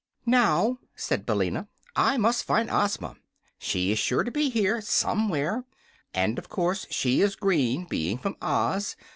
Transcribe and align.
"Now," 0.25 0.79
said 0.95 1.27
Billina, 1.27 1.67
"I 1.95 2.17
must 2.17 2.43
find 2.43 2.71
Ozma. 2.71 3.17
She 3.59 3.91
is 3.91 3.99
sure 3.99 4.23
to 4.23 4.31
be 4.31 4.49
here, 4.49 4.81
somewhere, 4.81 5.63
and 6.11 6.39
of 6.39 6.49
course 6.49 6.87
she 6.89 7.21
is 7.21 7.35
green, 7.35 7.85
being 7.85 8.17
from 8.17 8.35
Oz. 8.41 8.95